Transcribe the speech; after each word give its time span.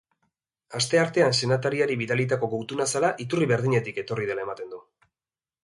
Asteartean 0.79 1.35
senatariari 1.39 1.99
bidalitako 1.99 2.49
gutun-azala 2.55 3.13
iturri 3.27 3.51
berdinetik 3.55 4.03
etorri 4.07 4.29
dela 4.33 4.47
ematen 4.49 4.77
du. 4.77 4.85